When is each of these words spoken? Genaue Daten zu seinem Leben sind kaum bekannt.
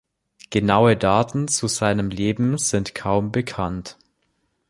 Genaue 0.49 0.97
Daten 0.97 1.47
zu 1.47 1.67
seinem 1.67 2.09
Leben 2.09 2.57
sind 2.57 2.95
kaum 2.95 3.31
bekannt. 3.31 3.99